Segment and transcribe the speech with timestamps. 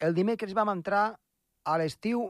[0.00, 1.04] el dimecres vam entrar
[1.64, 2.24] a l'estiu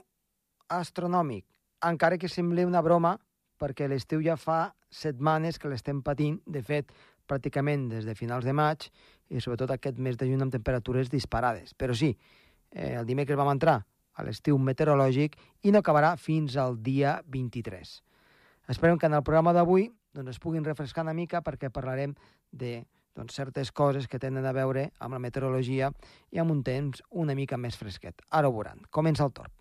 [0.70, 1.46] astronòmic,
[1.86, 3.14] encara que sembli una broma,
[3.60, 6.90] perquè l'estiu ja fa setmanes que l'estem patint, de fet,
[7.30, 8.88] pràcticament des de finals de maig,
[9.30, 11.74] i sobretot aquest mes de juny amb temperatures disparades.
[11.78, 12.10] Però sí,
[12.72, 13.78] eh, el dimecres vam entrar
[14.14, 18.00] a l'estiu meteorològic i no acabarà fins al dia 23.
[18.70, 22.16] Esperem que en el programa d'avui doncs, es puguin refrescar una mica perquè parlarem
[22.50, 22.84] de
[23.16, 25.92] doncs, certes coses que tenen a veure amb la meteorologia
[26.30, 28.22] i amb un temps una mica més fresquet.
[28.30, 28.86] Ara ho veuran.
[28.90, 29.59] Comença el torn.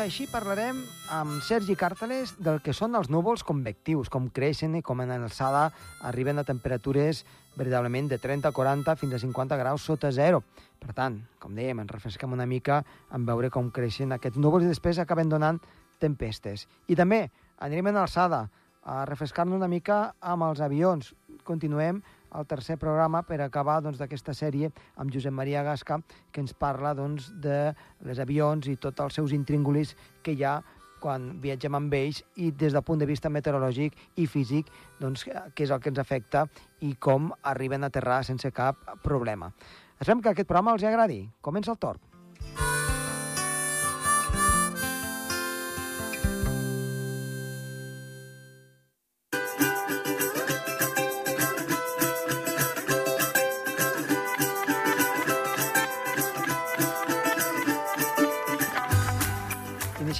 [0.00, 0.78] Així parlarem
[1.12, 5.66] amb Sergi Càrteles del que són els núvols convectius, com creixen i com en alçada
[6.08, 7.20] arriben a temperatures
[7.58, 10.40] veritablement de 30, 40 fins a 50 graus sota zero.
[10.80, 12.80] Per tant, com dèiem, ens refresquem una mica
[13.12, 15.60] en veure com creixen aquests núvols i després acaben donant
[16.00, 16.64] tempestes.
[16.88, 17.26] I també
[17.60, 18.46] anirem en alçada
[18.80, 21.12] a refrescar-nos una mica amb els avions.
[21.44, 22.00] Continuem
[22.34, 26.00] el tercer programa per acabar doncs, d'aquesta doncs, sèrie amb Josep Maria Gasca,
[26.32, 27.72] que ens parla doncs, de
[28.06, 30.60] les avions i tots els seus intríngulis que hi ha
[31.00, 34.68] quan viatgem amb ells i des del punt de vista meteorològic i físic,
[35.00, 36.44] doncs, què és el que ens afecta
[36.84, 39.48] i com arriben a aterrar sense cap problema.
[39.96, 41.24] Esperem que aquest programa els agradi.
[41.40, 42.09] Comença el torn.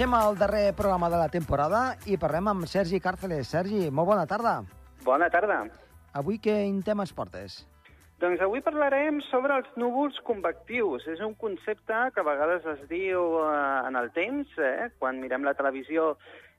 [0.00, 3.50] Iniciem el darrer programa de la temporada i parlem amb Sergi Càrceles.
[3.52, 4.54] Sergi, molt bona tarda.
[5.04, 5.58] Bona tarda.
[6.16, 7.58] Avui quin tema es portes?
[8.24, 11.04] Doncs avui parlarem sobre els núvols convectius.
[11.04, 13.52] És un concepte que a vegades es diu eh,
[13.90, 16.14] en el temps, eh, quan mirem la televisió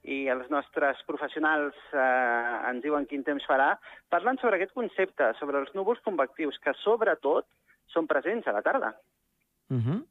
[0.05, 3.71] i els nostres professionals eh, ens diuen quin temps farà,
[4.13, 7.49] parlen sobre aquest concepte, sobre els núvols convectius, que sobretot
[7.89, 8.93] són presents a la tarda.
[9.73, 10.01] Uh -huh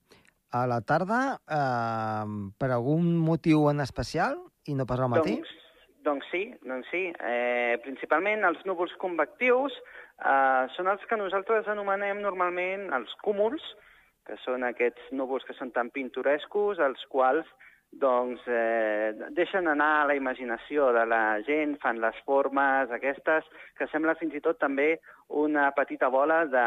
[0.51, 2.27] a la tarda eh,
[2.59, 5.37] per algun motiu en especial i no pas al matí?
[5.39, 5.55] Doncs,
[6.07, 7.07] doncs sí, doncs sí.
[7.13, 13.65] Eh, principalment els núvols convectius eh, són els que nosaltres anomenem normalment els cúmuls,
[14.27, 17.49] que són aquests núvols que són tan pintorescos, els quals
[17.91, 23.47] doncs, eh, deixen anar la imaginació de la gent, fan les formes aquestes,
[23.79, 24.93] que sembla fins i tot també
[25.41, 26.67] una petita bola de,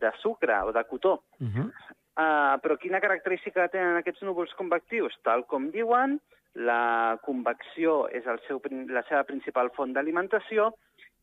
[0.00, 1.22] de sucre o de cotó.
[1.40, 1.70] Uh -huh.
[2.12, 5.14] Uh, però quina característica tenen aquests núvols convectius?
[5.24, 6.18] Tal com diuen,
[6.54, 8.60] la convecció és el seu,
[8.92, 10.74] la seva principal font d'alimentació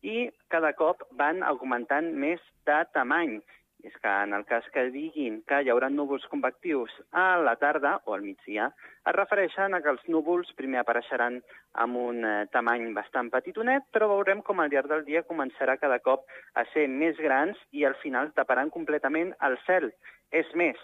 [0.02, 3.40] i cada cop van augmentant més de tamany.
[3.88, 7.94] És que en el cas que diguin que hi haurà núvols convectius a la tarda
[8.06, 8.66] o al migdia,
[9.08, 11.38] es refereixen a que els núvols primer apareixeran
[11.86, 16.02] amb un eh, tamany bastant petitonet, però veurem com al llarg del dia començarà cada
[16.04, 16.28] cop
[16.60, 19.94] a ser més grans i al final taparan completament el cel.
[20.36, 20.80] És més,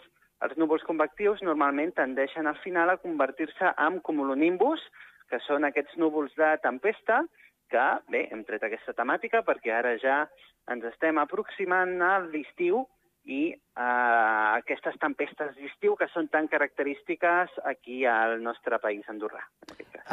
[0.46, 4.82] els núvols convectius normalment tendeixen al final a convertir-se en cumulonimbus,
[5.30, 7.24] que són aquests núvols de tempesta,
[7.72, 10.26] que, bé, hem tret aquesta temàtica perquè ara ja
[10.72, 12.84] ens estem aproximant a l'estiu
[13.26, 19.42] i uh, aquestes tempestes d'estiu que són tan característiques aquí al nostre país andorrà.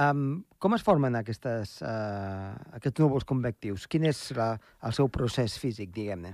[0.00, 3.84] Um, com es formen aquestes, uh, aquests núvols convectius?
[3.84, 4.54] Quin és la,
[4.88, 6.32] el seu procés físic, diguem-ne?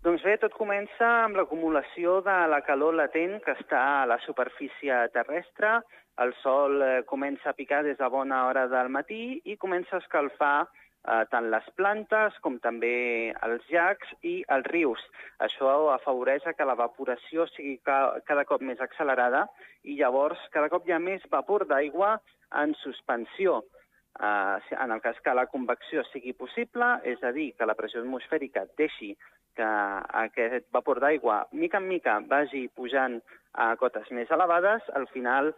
[0.00, 4.96] Doncs bé, tot comença amb l'acumulació de la calor latent que està a la superfície
[5.12, 5.74] terrestre.
[6.24, 10.00] El sol eh, comença a picar des de bona hora del matí i comença a
[10.00, 12.94] escalfar eh, tant les plantes com també
[13.44, 15.02] els llacs i els rius.
[15.44, 17.98] Això afavoreix que l'evaporació sigui ca
[18.30, 19.42] cada cop més accelerada
[19.84, 22.14] i llavors cada cop hi ha més vapor d'aigua
[22.62, 23.60] en suspensió.
[24.20, 28.02] Uh, en el cas que la convecció sigui possible, és a dir, que la pressió
[28.02, 29.12] atmosfèrica deixi
[29.56, 29.70] que
[30.24, 33.20] aquest vapor d'aigua, mica en mica, vagi pujant
[33.54, 35.52] a cotes més elevades, al final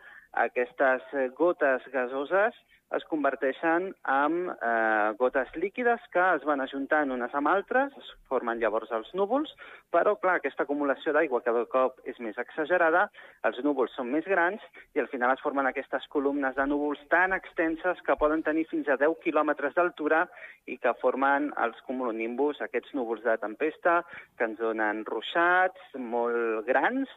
[0.44, 1.04] aquestes
[1.36, 2.56] gotes gasoses
[2.96, 8.60] es converteixen en eh, gotes líquides que es van ajuntant unes amb altres, es formen
[8.60, 9.52] llavors els núvols,
[9.94, 13.06] però, clar, aquesta acumulació d'aigua cada cop és més exagerada,
[13.48, 14.62] els núvols són més grans
[14.96, 18.88] i al final es formen aquestes columnes de núvols tan extenses que poden tenir fins
[18.88, 20.26] a 10 quilòmetres d'altura
[20.66, 24.02] i que formen els cumulonimbus, aquests núvols de tempesta
[24.38, 27.08] que ens donen ruixats molt grans,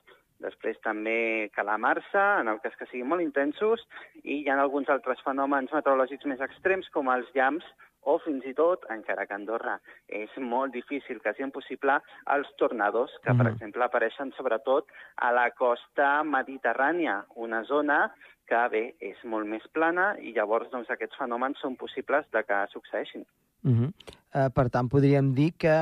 [0.46, 3.84] després també calamar-se, en el cas que siguin molt intensos,
[4.24, 7.66] i hi ha alguns altres fenòmens meteorològics més extrems, com els llams
[8.06, 9.76] o fins i tot, encara que a Andorra
[10.22, 11.98] és molt difícil, quasi impossible,
[12.36, 13.44] els tornados, que, mm -hmm.
[13.44, 18.14] per exemple, apareixen sobretot a la costa mediterrània, una zona
[18.48, 22.68] que, bé, és molt més plana i llavors doncs, aquests fenòmens són possibles de que
[22.74, 23.26] succeeixin.
[23.64, 23.90] Uh -huh.
[24.36, 25.78] uh, per tant, podríem dir que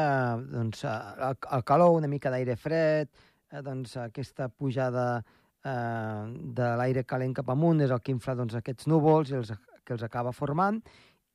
[0.51, 3.07] doncs, el, el calor, una mica d'aire fred,
[3.53, 6.27] uh, doncs, aquesta pujada uh,
[6.59, 9.53] de l'aire calent cap amunt és el que infla doncs, aquests núvols i els,
[9.85, 10.81] que els acaba formant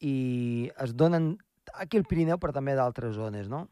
[0.00, 1.36] i es donen
[1.74, 3.66] aquí al Pirineu, però també d'altres zones, no?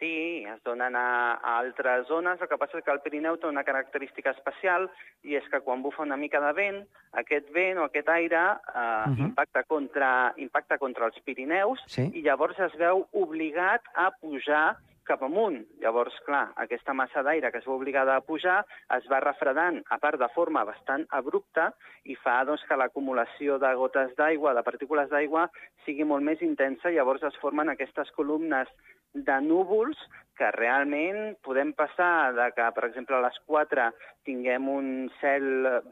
[0.00, 2.40] Sí, es donen a, a altres zones.
[2.40, 4.86] El que passa és que el Pirineu té una característica especial
[5.28, 6.78] i és que quan bufa una mica de vent,
[7.20, 9.26] aquest vent o aquest aire eh, uh -huh.
[9.26, 12.08] impacta, contra, impacta contra els Pirineus sí.
[12.14, 14.78] i llavors es veu obligat a pujar
[15.10, 15.58] cap amunt.
[15.82, 18.60] Llavors, clar, aquesta massa d'aire que es va obligada a pujar
[18.96, 21.70] es va refredant, a part de forma bastant abrupta,
[22.06, 25.48] i fa doncs, que l'acumulació de gotes d'aigua, de partícules d'aigua,
[25.86, 28.70] sigui molt més intensa, llavors es formen aquestes columnes
[29.14, 29.98] de núvols
[30.40, 33.90] que realment podem passar de que, per exemple, a les 4
[34.24, 34.90] tinguem un
[35.20, 35.46] cel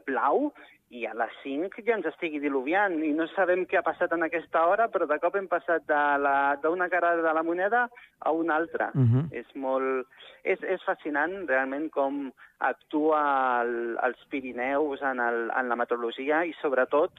[0.07, 0.49] blau
[0.89, 4.25] i a les 5 ja ens estigui diluviant i no sabem què ha passat en
[4.25, 7.83] aquesta hora, però de cop hem passat d'una cara de la moneda
[8.19, 8.89] a una altra.
[8.95, 9.23] Uh -huh.
[9.31, 10.07] És molt...
[10.43, 16.53] És, és fascinant realment com actua el, els Pirineus en, el, en la meteorologia i
[16.61, 17.11] sobretot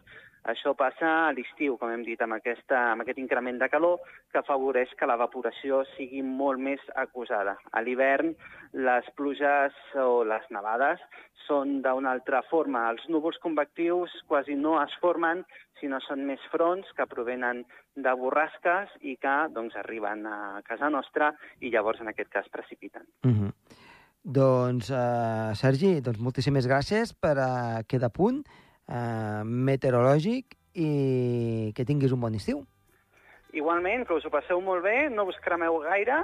[0.49, 3.99] això passa a l'estiu, com hem dit, amb, aquesta, amb aquest increment de calor
[4.33, 7.59] que afavoreix que l'evaporació sigui molt més acusada.
[7.73, 8.33] A l'hivern,
[8.73, 11.03] les pluges o les nevades
[11.47, 12.87] són d'una altra forma.
[12.93, 15.45] Els núvols convectius quasi no es formen,
[15.81, 17.65] sinó són més fronts que provenen
[17.97, 23.07] de borrasques i que doncs, arriben a casa nostra i llavors, en aquest cas, precipiten.
[23.25, 23.53] Mm -hmm.
[24.23, 28.45] Doncs, uh, Sergi, doncs moltíssimes gràcies per uh, quedar a punt
[28.91, 32.65] eh, meteorològic i que tinguis un bon estiu.
[33.57, 36.21] Igualment, que us ho passeu molt bé, no us cremeu gaire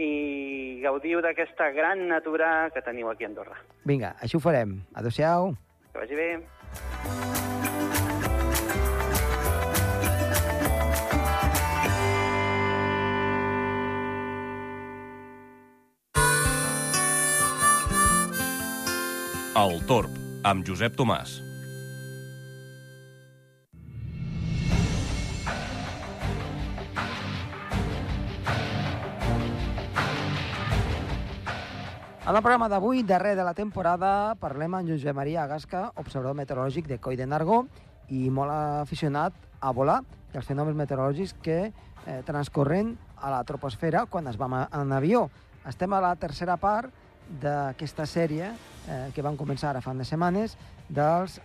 [0.00, 3.60] i gaudiu d'aquesta gran natura que teniu aquí a Andorra.
[3.84, 4.80] Vinga, així ho farem.
[4.94, 5.54] Adéu-siau.
[5.92, 6.30] Que vagi bé.
[19.54, 20.10] El Torb,
[20.42, 21.38] amb Josep Tomàs.
[32.24, 36.86] En el programa d'avui, darrer de la temporada, parlem amb Josep Maria Agasca, observador meteorològic
[36.88, 37.58] de Coi de Nargó
[38.08, 39.98] i molt aficionat a volar
[40.32, 45.26] i els fenòmens meteorològics que eh, transcorren a la troposfera quan es va en avió.
[45.68, 46.88] Estem a la tercera part
[47.44, 50.56] d'aquesta sèrie eh, que van començar ara fa unes setmanes
[50.88, 51.36] dels,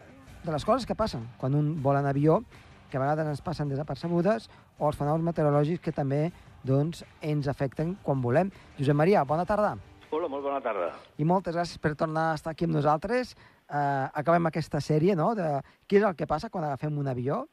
[0.46, 2.40] de les coses que passen quan un vola en avió,
[2.88, 4.48] que a vegades ens passen desapercebudes,
[4.80, 6.30] o els fenòmens meteorològics que també
[6.64, 8.56] doncs, ens afecten quan volem.
[8.80, 9.76] Josep Maria, bona tarda.
[10.10, 10.88] Hola, molt bona tarda.
[11.22, 13.36] I moltes gràcies per tornar a estar aquí amb nosaltres.
[13.70, 15.36] Uh, acabem aquesta sèrie no?
[15.38, 17.44] de què és el que passa quan agafem un avió,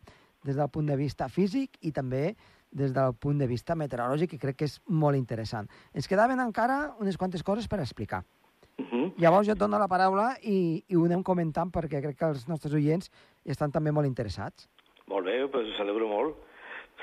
[0.47, 2.31] des del punt de vista físic i també
[2.73, 5.69] des del punt de vista meteorològic, que crec que és molt interessant.
[5.93, 8.25] Ens quedaven encara unes quantes coses per explicar.
[8.79, 9.13] Uh -huh.
[9.19, 12.49] Llavors jo et dono la paraula i, i ho anem comentant perquè crec que els
[12.49, 13.11] nostres oients
[13.45, 14.69] estan també molt interessats.
[15.07, 16.37] Molt bé, doncs ho celebro molt.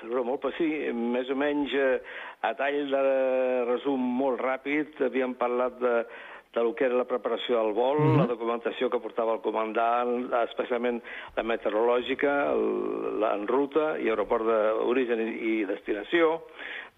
[0.03, 1.95] Celebro molt, però sí, més o menys eh,
[2.43, 3.01] a tall de
[3.69, 5.93] resum molt ràpid, havíem parlat de,
[6.53, 8.19] de lo que era la preparació del vol, mm -hmm.
[8.19, 11.01] la documentació que portava el comandant, especialment
[11.37, 16.43] la meteorològica, el, en ruta i aeroport d'origen i, i destinació,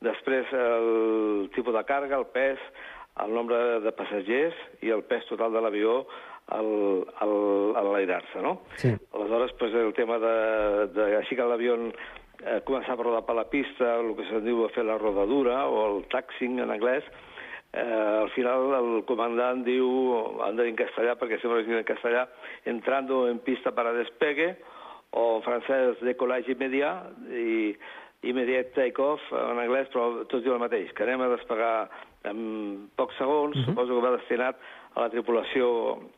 [0.01, 2.59] després el tipus de càrrega, el pes,
[3.23, 6.05] el nombre de passatgers i el pes total de l'avió
[6.47, 7.35] al, al,
[7.75, 8.61] a l'airar-se, no?
[8.75, 8.91] Sí.
[9.13, 11.77] Aleshores, pues, el tema de, de així que l'avió
[12.43, 15.81] eh, començar a rodar per la pista, el que se'n diu fer la rodadura, o
[15.87, 17.07] el taxing en anglès,
[17.73, 19.89] eh, al final el comandant diu,
[20.45, 22.27] han de dir en castellà perquè sempre es diu en castellà,
[22.65, 24.55] entrando en pista para despegue,
[25.15, 27.75] o en francès décollage immediat, i
[28.25, 31.75] immediate take-off en anglès, però tot diu el mateix, que anem a despegar
[32.25, 33.63] en pocs segons, uh mhm.
[33.63, 33.69] -huh.
[33.69, 34.55] suposo que va destinat
[34.95, 35.65] a la tripulació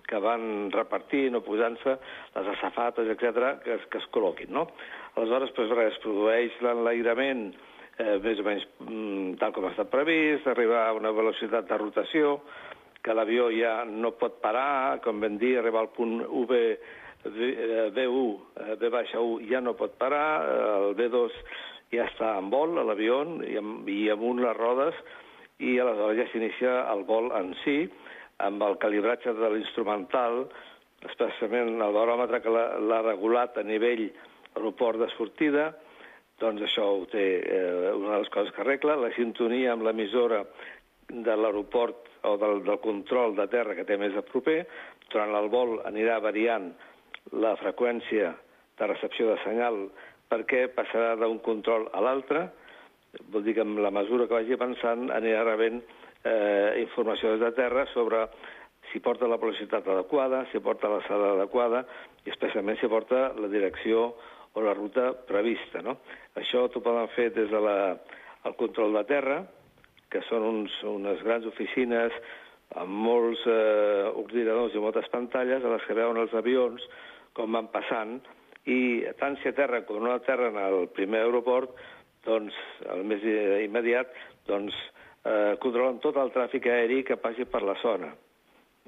[0.07, 1.97] que van repartint o posant-se,
[2.36, 4.67] les asafates, etc que, que es col·loquin, no?
[5.17, 7.47] Aleshores, doncs, res, es produeix l'enlairament
[7.97, 11.79] eh, més o menys mm, tal com ha estat previst, arribar a una velocitat de
[11.81, 12.38] rotació,
[13.01, 16.53] que l'avió ja no pot parar, com vam dir, arribar al punt UV,
[17.97, 20.27] B1, B-1 ja no pot parar,
[20.77, 21.33] el B2
[21.95, 25.01] ja està en vol, l'avió, i, amb, i amunt les rodes,
[25.57, 27.79] i aleshores ja s'inicia el vol en si,
[28.45, 30.43] amb el calibratge de l'instrumental,
[31.09, 34.09] especialment el baròmetre que l'ha regulat a nivell
[34.57, 35.69] aeroport de sortida,
[36.41, 38.97] doncs això ho té eh, una de les coses que arregla.
[38.99, 40.43] La sintonia amb l'emissora
[41.09, 44.59] de l'aeroport o del, del control de terra que té més a proper.
[45.09, 46.69] Durant el vol anirà variant
[47.33, 48.35] la freqüència
[48.77, 49.87] de recepció de senyal
[50.29, 52.47] perquè passarà d'un control a l'altre.
[53.31, 57.53] Vol dir que amb la mesura que vagi avançant anirà rebent eh, informació des de
[57.57, 58.27] terra sobre
[58.91, 61.83] si porta la velocitat adequada, si porta l'alçada adequada
[62.25, 64.11] i especialment si porta la direcció
[64.57, 65.83] o la ruta prevista.
[65.85, 65.99] No?
[66.39, 67.61] Això t'ho poden fer des de
[68.47, 69.37] el control de terra,
[70.09, 72.15] que són uns, unes grans oficines
[72.79, 76.83] amb molts eh, ordinadors i moltes pantalles a les que veuen els avions
[77.37, 78.17] com van passant
[78.67, 81.71] i tant si a terra com no en el primer aeroport,
[82.25, 82.55] doncs,
[82.91, 83.23] el més
[83.63, 84.11] immediat,
[84.47, 84.75] doncs,
[85.23, 88.11] eh, controlen tot el tràfic aeri que passi per la zona.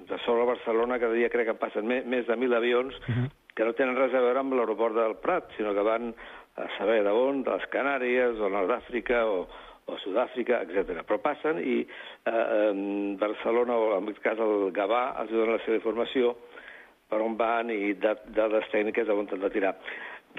[0.09, 3.29] De sobre Barcelona cada dia crec que passen més, més de 1.000 avions uh -huh.
[3.59, 6.13] Que no tenen res a veure amb l'aeroport del Prat, sinó que van
[6.55, 9.41] a saber d'on, de les Canàries, o Nord d'Àfrica, o,
[9.83, 11.01] o Sud-àfrica, etc.
[11.03, 12.71] Però passen i eh,
[13.19, 16.31] Barcelona, o en aquest cas el Gavà, els donen la seva informació
[17.11, 19.75] per on van i dades tècniques on han de tirar.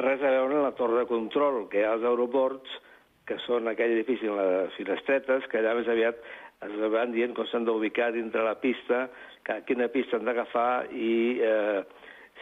[0.00, 2.80] Res a veure amb la torre de control que hi ha als aeroports,
[3.28, 6.24] que són aquell edifici amb les finestretes, que allà més aviat
[6.64, 9.10] es van dient com s'han d'ubicar dintre la pista,
[9.44, 11.12] que, quina pista han d'agafar i
[11.44, 11.82] eh,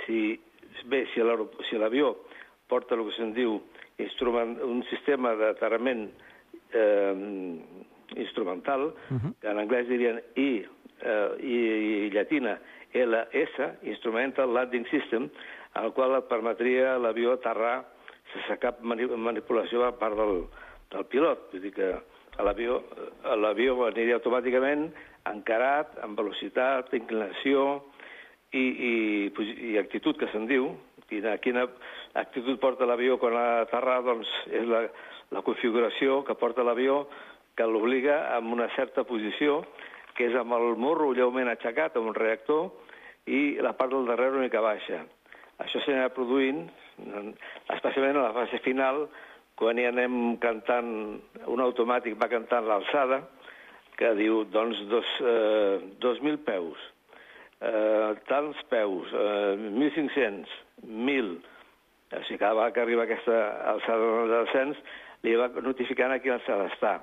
[0.04, 0.38] si,
[0.86, 3.60] bé, si l'avió si porta el que se'n diu
[3.98, 6.10] instrument, un sistema d'aterrament
[6.72, 7.14] eh,
[8.16, 9.32] instrumental, uh -huh.
[9.40, 10.64] que en anglès dirien I,
[11.00, 11.56] eh, I,
[12.06, 12.58] i llatina
[12.92, 15.30] LS, Instrumental Landing System,
[15.74, 17.84] en el qual et permetria l'avió aterrar
[18.32, 20.46] sense cap manipulació a part del,
[20.90, 21.50] del pilot.
[21.52, 21.92] Vull dir que
[22.40, 24.92] l'avió aniria automàticament
[25.24, 27.84] encarat, amb velocitat, inclinació
[28.52, 28.92] i, i,
[29.72, 30.72] i actitud, que se'n diu.
[31.08, 31.64] Quina, quina
[32.20, 34.82] actitud porta l'avió quan ha aterrat, doncs és la,
[35.32, 37.06] la configuració que porta l'avió
[37.56, 39.62] que l'obliga amb una certa posició
[40.18, 42.72] que és amb el morro lleument aixecat, amb un reactor,
[43.30, 45.04] i la part del darrere una mica baixa.
[45.62, 46.64] Això s'anirà produint,
[47.74, 49.04] especialment a la fase final,
[49.58, 50.90] quan hi anem cantant,
[51.46, 53.20] un automàtic va cantant l'alçada,
[53.98, 56.82] que diu, doncs, dos, eh, 2.000 peus,
[57.60, 60.48] eh, tants peus, eh, 1.500,
[60.86, 61.36] 1.000,
[62.12, 63.38] o sigui, cada vegada que arriba aquesta
[63.74, 64.82] alçada de descens,
[65.26, 66.94] li va notificant a quina alçada està.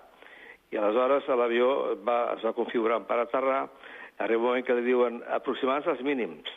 [0.71, 1.69] I aleshores l'avió
[2.07, 3.65] va, es va configurar per aterrar,
[4.17, 6.49] arriba un moment que li diuen aproximant-se als mínims,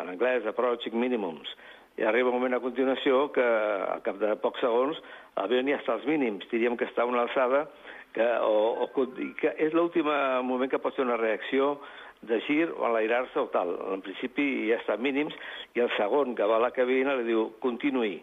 [0.00, 1.50] en anglès approaching minimums,
[1.98, 4.98] i arriba un moment a continuació que al cap de pocs segons
[5.36, 7.66] l'avió ni està als mínims, diríem que està a una alçada
[8.14, 9.06] que, o, o,
[9.38, 10.08] que és l'últim
[10.46, 11.76] moment que pot ser una reacció
[12.28, 13.74] de gir o enlairar-se o tal.
[13.94, 15.34] En principi ja està mínims
[15.74, 18.18] i el segon que va a la cabina li diu continuï.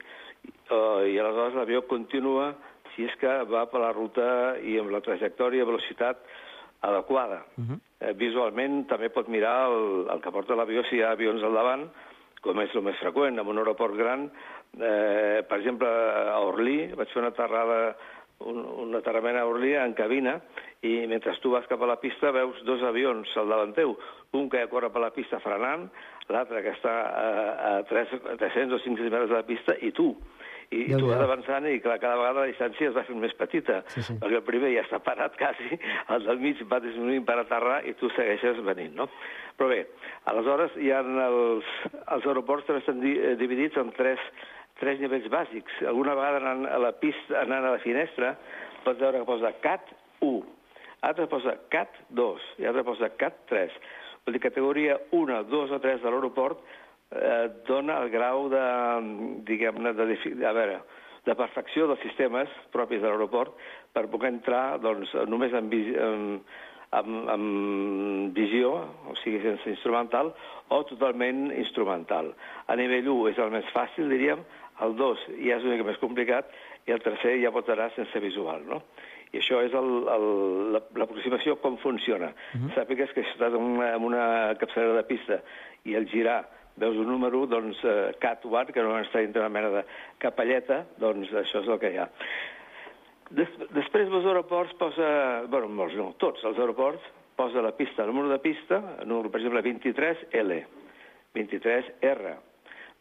[0.71, 2.53] Uh, I aleshores l'avió continua
[2.95, 6.23] si és que va per la ruta i amb la trajectòria, velocitat
[6.81, 7.43] adequada.
[7.57, 7.79] Uh -huh.
[7.99, 11.53] eh, visualment també pot mirar el, el que porta l'avió si hi ha avions al
[11.53, 11.89] davant,
[12.41, 14.31] com és el més freqüent, en un aeroport gran.
[14.79, 17.95] Eh, per exemple, a Orly vaig fer una aterrada
[18.49, 20.39] un, un aterrament a Orly en cabina
[20.87, 23.95] i mentre tu vas cap a la pista veus dos avions al davant teu,
[24.37, 25.89] un que corre per la pista frenant,
[26.31, 27.27] l'altre que està a,
[27.71, 30.13] a 3, 300 o 500 metres de la pista i tu
[30.71, 33.33] i, i tu vas avançant i clar, cada vegada la distància es va fent més
[33.35, 34.15] petita, sí, sí.
[34.21, 35.77] perquè el primer ja està parat quasi,
[36.15, 39.09] el del mig va disminuint per aterrar i tu segueixes venint, no?
[39.59, 39.81] Però bé,
[40.31, 41.67] aleshores hi ha els,
[42.15, 44.23] els aeroports també estan di, eh, dividits en tres,
[44.81, 45.79] tres nivells bàsics.
[45.87, 48.35] Alguna vegada anant a la pista, anant a la finestra,
[48.85, 49.93] pots veure que posa CAT
[50.25, 50.41] 1,
[51.07, 53.77] altre posa CAT 2 i altre posa CAT 3.
[54.25, 56.59] Vol dir, categoria 1, 2 o 3 de l'aeroport
[57.11, 58.65] eh, dona el grau de,
[59.47, 60.81] diguem-ne, de, a veure,
[61.25, 63.57] de perfecció dels sistemes propis de l'aeroport
[63.93, 65.73] per poder entrar doncs, només amb,
[66.05, 66.53] amb,
[66.97, 68.71] amb, amb visió,
[69.09, 70.33] o sigui, sense instrumental,
[70.71, 72.31] o totalment instrumental.
[72.67, 74.41] A nivell 1 és el més fàcil, diríem,
[74.85, 76.51] el 2 ja és una mica més complicat,
[76.87, 78.81] i el tercer ja pot anar sense visual, no?
[79.31, 79.71] I això és
[80.97, 82.33] l'aproximació com funciona.
[82.53, 82.73] Uh -huh.
[82.75, 85.41] Sàpigues que si estàs en una, en una capçalera de pista
[85.85, 86.45] i el girar
[86.75, 89.83] veus un número, doncs, eh, Cat 1, que no està dintre una mena de
[90.17, 92.09] capelleta, doncs això és el que hi ha.
[93.29, 97.01] Des, després dels aeroports posa, bueno, molts no, tots els aeroports,
[97.35, 100.65] posa la pista, el número de pista, el número, per exemple, 23L,
[101.33, 102.50] 23R.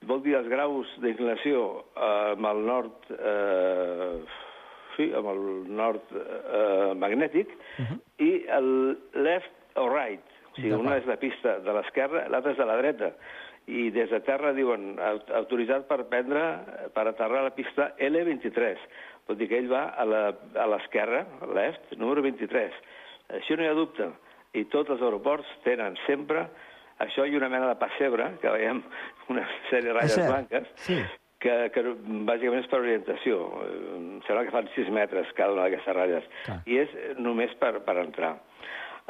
[0.09, 4.15] Vol dir els graus d'inclinació eh, amb el nord, eh,
[4.97, 5.43] sí, amb el
[5.77, 7.99] nord eh, magnètic, uh -huh.
[8.25, 8.71] i el
[9.13, 12.77] left o right, o sigui, una és la pista de l'esquerra, l'altra és de la
[12.77, 13.13] dreta
[13.67, 16.59] i des de terra diuen "Au- autoritzat per prendre,
[16.95, 18.79] per aterrar la pista L23.
[19.29, 22.73] Vol dir que ell va a la- a l'esquerra, a l'est, número 23.
[23.29, 24.09] Això no hi ha dubte.
[24.55, 26.49] I tots els aeroports tenen sempre
[27.01, 28.83] això i una mena de pessebre, que veiem
[29.33, 30.99] una sèrie de ratlles blanques, sí.
[31.41, 31.83] que, que
[32.29, 33.41] bàsicament és per orientació.
[33.65, 36.27] Eh, Em sembla que fan 6 metres cada una d'aquestes ratlles.
[36.45, 36.59] Clar.
[36.69, 38.35] I és només per, per entrar.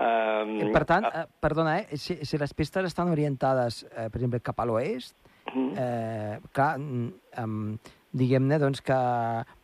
[0.00, 4.40] Um, Per tant, eh, perdona, eh, si, si les pistes estan orientades, eh, per exemple,
[4.40, 5.16] cap a l'oest,
[5.50, 5.72] Mhm.
[5.82, 7.78] eh, clar, em,
[8.12, 8.94] diguem-ne doncs, que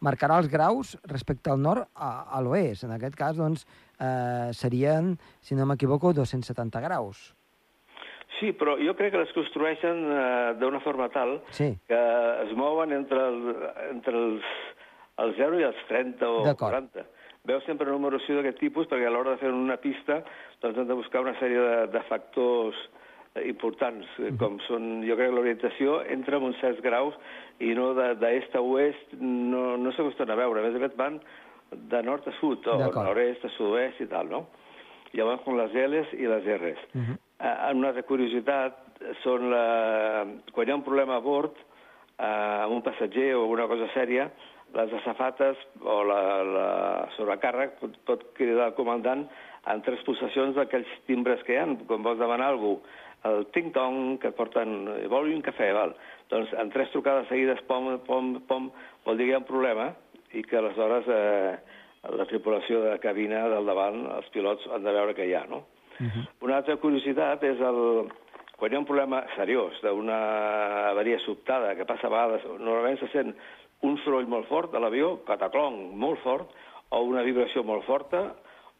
[0.03, 2.85] marcarà els graus respecte al nord a, a l'oest.
[2.85, 3.67] En aquest cas, doncs,
[4.01, 7.35] eh, serien, si no m'equivoco, 270 graus.
[8.41, 12.01] Sí, però jo crec que les construeixen eh, d'una forma tal Sí, que
[12.45, 13.39] es mouen entre, el,
[13.93, 14.43] entre els,
[15.25, 16.75] els 0 i els 30 o D'acord.
[16.93, 17.07] 40.
[17.47, 20.19] Veu sempre una numeració d'aquest tipus perquè a l'hora de fer una pista
[20.61, 22.77] doncs hem de buscar una sèrie de, de factors
[23.37, 27.15] eh, importants, eh, com són, jo crec, l'orientació entre uns certs graus
[27.61, 30.61] i no de- d'est a oest no, no s'acosten a veure.
[30.61, 31.21] A més a més van
[31.73, 32.77] de nord a sud, o
[33.07, 34.45] nord-est a sud-oest i tal, no?
[35.15, 36.83] Llavors, con les L's i les R's.
[36.93, 37.17] Uh Mhm.
[37.41, 37.77] -huh.
[37.77, 40.27] Una curiositat són la...
[40.53, 41.57] quan hi ha un problema a bord,
[42.19, 44.31] eh, amb un passatger o alguna cosa sèria,
[44.75, 46.69] les asafates o la, la
[47.17, 49.27] sobrecàrrec pot, pot cridar el comandant
[49.67, 51.67] en tres possessions d'aquells timbres que hi ha.
[51.87, 54.85] Quan vols demanar alguna cosa, el ting-tong, que porten...
[55.11, 55.95] Vol un cafè, val?
[56.31, 58.69] Doncs en tres trucades seguides, pom, pom, pom,
[59.07, 59.89] vol dir que hi ha un problema
[60.37, 61.57] i que aleshores eh,
[62.17, 65.65] la tripulació de cabina del davant, els pilots han de veure què hi ha, no?
[66.45, 68.09] Una altra curiositat és el,
[68.57, 70.19] quan hi ha un problema seriós d'una
[70.93, 73.35] avaria sobtada que passa a vegades, normalment se sent
[73.87, 76.53] un soroll molt fort de l'avió, cataclong molt fort,
[76.91, 78.23] o una vibració molt forta,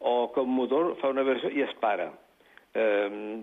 [0.01, 2.11] o que un motor fa una vibració i es para.
[2.77, 3.41] Eh,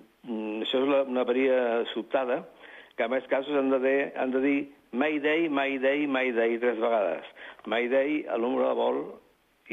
[0.64, 2.44] això és la, una avaria sobtada,
[2.98, 4.58] que en més casos han de, dir, han de dir
[4.94, 7.26] Mayday, Mayday, Mayday tres vegades.
[7.66, 9.04] Mayday, el número de vol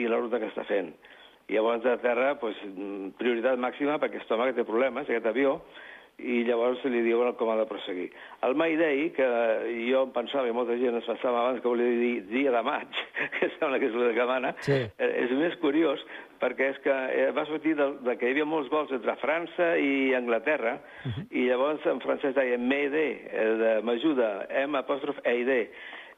[0.01, 0.95] i la ruta que està fent.
[1.51, 5.59] I llavors de terra, doncs, mm, prioritat màxima perquè que té problemes, aquest avió,
[6.21, 8.11] i llavors li diuen com ha de proseguir.
[8.45, 9.27] El Mayday, que
[9.89, 12.89] jo em pensava, i molta gent es pensava abans que volia dir dia de maig,
[13.39, 14.77] que sembla que és el que mana, Sí.
[14.99, 16.03] eh, és més curiós
[16.41, 19.73] perquè és que eh, va sortir de, de que hi havia molts vols entre França
[19.81, 20.79] i Anglaterra,
[21.31, 25.59] i llavors en francès deia Mayday, eh, m'ajuda, M apòstrof A-D,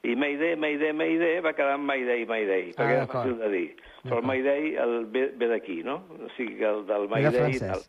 [0.02, 3.22] i Mayday, Mayday, Mayday va quedar en Mayday, Mayday, perquè Ah, era d'acord.
[3.26, 3.76] fàcil de dir.
[4.02, 6.00] Però el Mayday el ve, ve d'aquí, no?
[6.18, 7.58] O sigui que el del Mayday...
[7.60, 7.82] Tal.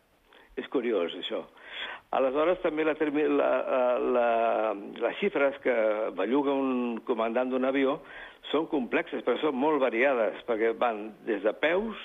[0.56, 1.40] És curiós, això.
[2.14, 3.48] Aleshores, també la, termi- la,
[3.98, 4.28] la,
[5.02, 5.74] les xifres que
[6.14, 7.96] belluga un comandant d'un avió
[8.52, 11.98] són complexes, però són molt variades, perquè van des de peus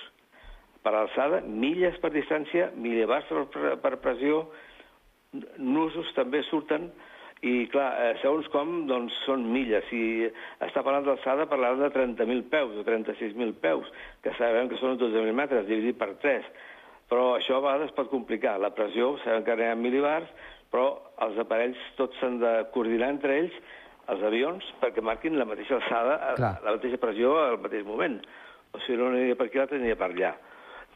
[0.82, 4.48] per alçada, milles per distància, mil·libars per, per pressió,
[5.60, 6.90] nusos també surten,
[7.42, 9.86] i clar, eh, segons com, doncs són milles.
[9.90, 10.00] Si
[10.66, 13.88] està parlant d'alçada, parlarà de 30.000 peus o 36.000 peus,
[14.22, 16.44] que sabem que són 12.000 metres, dividit per 3.
[17.10, 18.58] Però això a vegades pot complicar.
[18.60, 20.28] La pressió, sabem que ha mil·libars,
[20.70, 23.56] però els aparells tots s'han de coordinar entre ells,
[24.10, 26.54] els avions, perquè marquin la mateixa alçada, a- Clar.
[26.66, 28.20] la mateixa pressió al mateix moment.
[28.74, 30.34] O sigui, no aniria per aquí, l'altre aniria per allà.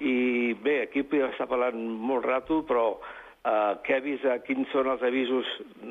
[0.01, 2.99] I bé, aquí podria estar parlant molt rato, però
[3.43, 5.49] eh, què ha vist, eh, quins són els avisos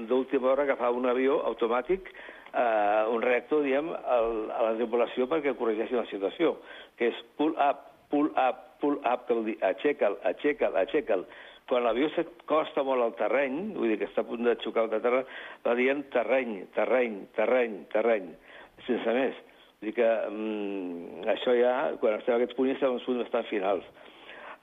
[0.09, 2.11] d'última hora que fa un avió automàtic,
[2.53, 6.57] eh, un reactor, diem, al, a la tripulació perquè corregeixi la situació,
[6.99, 11.25] que és pull up, pull up, pull up, que vol dir aixeca'l, aixeca'l, aixeca'l.
[11.71, 14.93] Quan l'avió s'acosta molt al terreny, vull dir que està a punt de xocar al
[14.93, 15.29] terreny,
[15.65, 18.33] va dient terreny, terreny, terreny, terreny,
[18.88, 19.38] sense més.
[19.81, 23.23] Vull dir que mm, això ja, quan estem a aquests punts, estem en uns punts
[23.25, 23.87] bastant finals.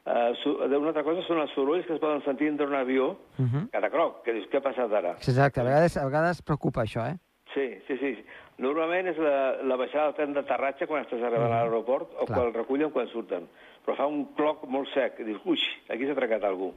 [0.06, 0.34] Uh,
[0.80, 3.48] una altra cosa són els sorolls que es poden sentir entre un avió, uh Mhm.
[3.54, 3.70] -huh.
[3.72, 5.12] catacroc, que dius, què ha passat ara?
[5.20, 7.18] Exacte, a vegades, a vegades preocupa això, eh?
[7.54, 8.26] Sí, sí, sí.
[8.58, 12.38] Normalment és la, la baixada del tren d'aterratge quan estàs arribant a l'aeroport o Clar.
[12.38, 13.48] quan el recullen quan surten.
[13.86, 15.60] Però fa un cloc molt sec i dius, uix,
[15.90, 16.74] aquí s'ha trencat algú.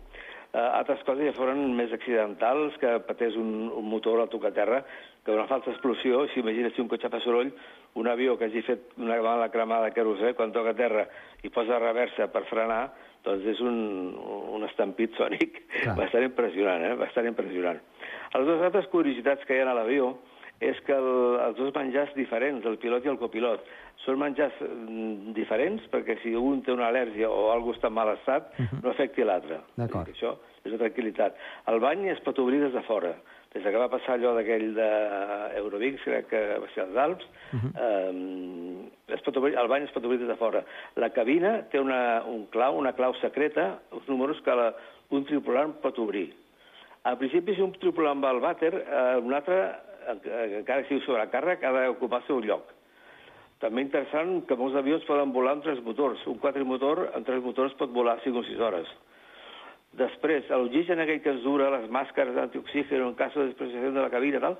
[0.54, 4.84] Uh, altres coses ja foren més accidentals, que patés un, un motor a tocar terra,
[5.24, 7.52] que una falsa explosió, si imagines si un cotxe fa soroll,
[7.94, 11.06] un avió que hagi fet una mala cremada de querosè, quan toca terra
[11.42, 12.92] i posa reversa per frenar,
[13.26, 13.78] doncs és un,
[14.56, 15.96] un estampit sònic Clar.
[15.98, 16.94] bastant impressionant, eh?
[17.00, 17.80] bastant impressionant.
[18.34, 20.14] Les dues altres curiositats que hi ha a l'avió
[20.62, 21.08] és que el,
[21.42, 23.66] els dos menjars diferents, el pilot i el copilot,
[24.04, 28.12] són menjars mm, diferents perquè si un té una al·lèrgia o algú està en mal
[28.14, 29.58] estat, no afecti l'altre.
[29.78, 30.10] D'acord.
[30.14, 31.38] Això és una tranquil·litat.
[31.72, 33.16] El bany es pot obrir des de fora.
[33.52, 38.12] Des que va passar allò d'aquell d'Eurovix, crec que va ser als Alps, eh,
[39.12, 40.62] es pot obrir, el bany es pot obrir des de fora.
[40.96, 44.70] La cabina té una, un clau, una clau secreta, uns números que la,
[45.12, 46.30] un tripulant pot obrir.
[47.04, 49.58] Al principi, si un tripula amb el vàter, eh, un altre,
[50.06, 52.72] eh, encara que sigui sobrecàrrec, ha d'ocupar el seu lloc.
[53.62, 56.24] També interessant que molts avions poden volar amb tres motors.
[56.26, 58.88] Un quatrimotor amb tres motors pot volar 5 o 6 hores.
[60.00, 64.12] Després, l'oxigen aquell que es dura, les màscares d'antioxígeno en cas de despreciació de la
[64.12, 64.56] cabina, tal,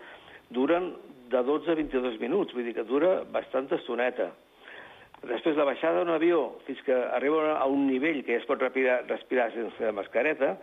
[0.53, 0.91] duren
[1.33, 4.29] de 12 a 22 minuts, vull dir que dura bastanta estoneta.
[5.23, 8.61] Després, la baixada d'un avió fins que arriba a un nivell que ja es pot
[8.61, 10.57] respirar, respirar sense mascareta,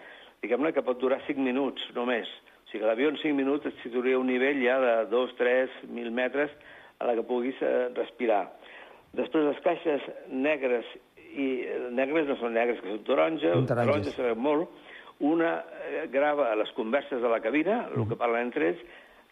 [0.43, 2.29] diguem-ne que pot durar 5 minuts només.
[2.67, 5.79] O sigui que l'avió en 5 minuts et situaria un nivell ja de 2, 3,
[5.87, 6.51] 1.000 metres
[6.99, 8.43] a la que puguis eh, respirar.
[9.17, 10.85] Després les caixes negres,
[11.35, 11.47] i
[11.93, 13.67] negres no són negres, que són taronja, taronges.
[13.75, 14.69] taronja sabem molt,
[15.19, 18.81] una eh, grava les converses de la cabina, el que parlen entre ells,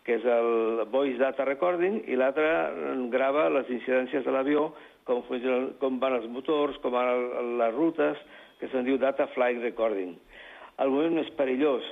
[0.07, 4.69] que és el Voice Data Recording, i l'altre eh, grava les incidències de l'avió,
[5.07, 8.17] com, funcionen- com van els motors, com van les rutes,
[8.60, 10.15] que se'n diu Data Flight Recording.
[10.83, 11.83] El moment més perillós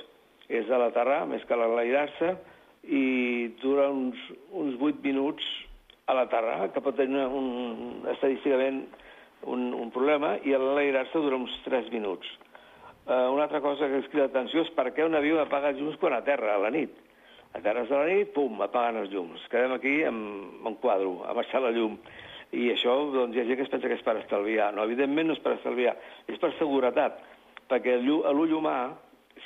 [0.48, 2.34] és a l'aterrar, més que a l'enlairar-se,
[2.86, 4.14] i dura uns,
[4.54, 5.42] uns 8 minuts
[6.06, 8.84] a l'aterrar, que pot tenir un, estadísticament
[9.46, 12.28] un, un problema, i a l'enlairar-se dura uns 3 minuts.
[13.06, 15.78] Uh, una altra cosa que ens crida l'atenció és per què un avió apaga els
[15.78, 16.90] llums quan aterra a la nit.
[17.54, 19.44] Aterres a la nit, pum, apaguen els llums.
[19.52, 21.94] Quedem aquí amb, amb quadro, a marxar la llum.
[22.52, 24.72] I això, doncs, hi ha gent que es pensa que és per estalviar.
[24.74, 25.94] No, evidentment no és per estalviar,
[26.26, 27.22] és per seguretat,
[27.70, 28.76] perquè a l'ull humà,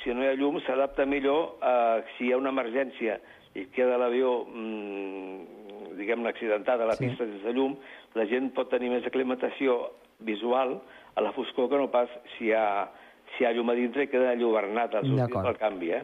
[0.01, 3.19] si no hi ha llum, s'adapta millor a si hi ha una emergència
[3.53, 7.07] i queda l'avió, mm, diguem-ne, accidentat a la Sí.
[7.07, 7.75] pista sense llum,
[8.15, 10.79] la gent pot tenir més aclimatació visual
[11.15, 12.89] a la foscor que no pas si hi ha,
[13.35, 16.03] si hi ha llum a dintre i queda enlluernat al sortir del canvi, eh?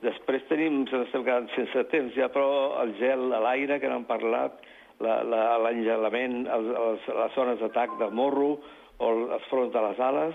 [0.00, 4.04] Després tenim, se n'estem quedant sense temps ja, però el gel a l'aire, que n'hem
[4.08, 4.52] parlat,
[5.00, 8.60] la- la- l'engelament, els- les zones d'atac de morro
[8.98, 10.34] o el- els fronts de les ales,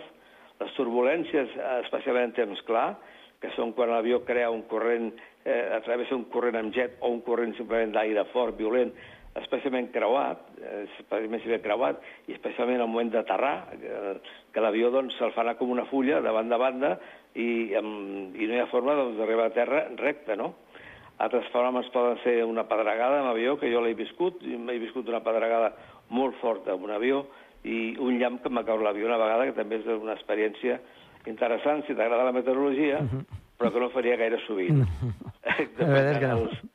[0.60, 1.50] les turbulències,
[1.84, 2.96] especialment en temps clar,
[3.42, 5.12] que són quan l'avió crea un corrent,
[5.46, 8.92] eh, a través d'un corrent amb jet o un corrent simplement d'aire fort, violent,
[9.42, 13.96] especialment creuat, eh, especialment si ve creuat, i especialment al moment d'aterrar, que,
[14.56, 16.92] que l'avió doncs, se'l fa anar com una fulla de banda a banda
[17.36, 20.54] i, amb, i no hi ha forma doncs, d'arribar a terra recte, no?
[21.24, 25.08] Altres fenòmens poden ser una pedregada amb avió, que jo l'he viscut, i he viscut
[25.12, 25.72] una pedregada
[26.16, 27.24] molt forta amb un avió,
[27.66, 30.78] i un llamp que m'ha caut l'avió una vegada, que també és una experiència
[31.26, 33.02] interessant, si t'agrada la meteorologia,
[33.58, 34.84] però que no faria gaire sovint.
[35.46, 36.74] La veritat és que no.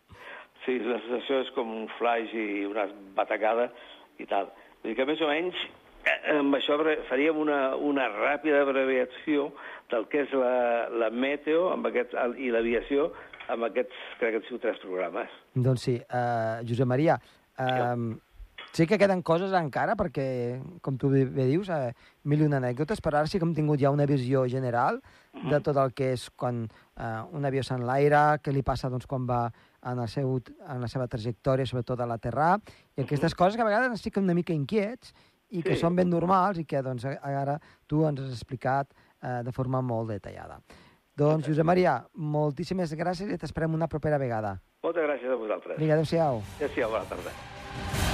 [0.64, 3.70] Sí, la sensació és com un flash i una batacada
[4.20, 4.50] i tal.
[4.82, 5.56] Vull dir que més o menys
[6.04, 6.76] eh, amb això
[7.08, 9.50] faríem una, una ràpida abreviació
[9.90, 13.10] del que és la, la meteo amb aquest, i l'aviació
[13.50, 15.38] amb aquests, crec que han sigut tres programes.
[15.54, 17.16] Doncs sí, uh, Josep Maria,
[17.58, 18.12] uh,
[18.76, 20.26] sí que queden coses encara, perquè,
[20.84, 21.90] com tu bé dius, uh,
[22.30, 25.00] mil i una anècdotes, però ara sí que hem tingut ja una visió general
[25.50, 29.26] de tot el que és quan uh, un avió s'enlaira, què li passa doncs, quan
[29.26, 29.48] va
[29.82, 30.36] en, el seu,
[30.68, 32.58] en la seva trajectòria, sobretot a l'aterrar,
[32.96, 35.14] i aquestes coses que a vegades ens fiquen una mica inquiets
[35.50, 35.80] i que Sí.
[35.80, 40.10] són ben normals i que doncs, ara tu ens has explicat uh, de forma molt
[40.10, 40.60] detallada.
[41.16, 44.60] Doncs, Josep Maria, moltíssimes gràcies i t'esperem una propera vegada.
[44.82, 45.78] Moltes gràcies a vosaltres.
[45.78, 46.40] Vinga, adéu-siau.
[46.56, 48.09] Adéu-siau, bona tarda.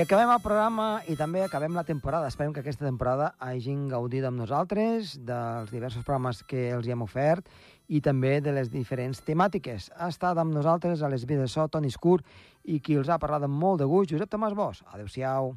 [0.00, 2.28] Acabem el programa i també acabem la temporada.
[2.30, 7.04] Esperem que aquesta temporada hagin gaudit amb nosaltres dels diversos programes que els hi hem
[7.04, 7.50] ofert
[7.92, 9.90] i també de les diferents temàtiques.
[9.98, 12.22] Ha estat amb nosaltres a les vides de so Toni Escur
[12.64, 14.86] i qui els ha parlat amb molt de gust, Josep Tomàs Bosch.
[14.94, 15.52] Adéu-siau.